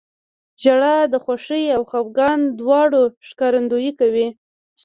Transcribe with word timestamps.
•ژړا 0.61 0.97
د 1.13 1.15
خوښۍ 1.23 1.63
او 1.75 1.81
خفګان 1.91 2.39
دواړو 2.59 3.01
ښکارندویي 3.27 3.91
کوي. 3.99 4.27